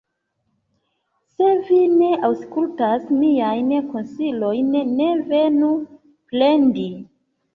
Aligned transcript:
Se 1.33 1.49
vi 1.67 1.77
ne 1.97 2.07
aŭskultas 2.29 3.05
miajn 3.17 3.69
konsilojn, 3.91 4.71
ne 5.01 5.11
venu 5.29 5.69
plendi. 6.33 6.89